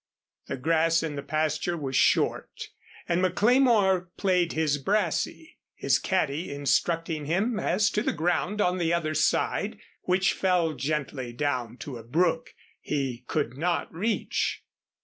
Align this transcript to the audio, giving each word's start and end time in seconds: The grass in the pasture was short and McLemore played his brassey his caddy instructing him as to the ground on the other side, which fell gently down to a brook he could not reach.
The 0.47 0.57
grass 0.57 1.03
in 1.03 1.15
the 1.15 1.21
pasture 1.21 1.77
was 1.77 1.95
short 1.95 2.69
and 3.07 3.21
McLemore 3.23 4.07
played 4.17 4.53
his 4.53 4.79
brassey 4.79 5.59
his 5.75 5.99
caddy 5.99 6.51
instructing 6.51 7.25
him 7.25 7.59
as 7.59 7.91
to 7.91 8.01
the 8.01 8.11
ground 8.11 8.61
on 8.61 8.79
the 8.79 8.91
other 8.91 9.13
side, 9.13 9.77
which 10.01 10.33
fell 10.33 10.73
gently 10.73 11.33
down 11.33 11.77
to 11.81 11.97
a 11.99 12.03
brook 12.03 12.55
he 12.79 13.23
could 13.27 13.59
not 13.59 13.93
reach. 13.93 14.63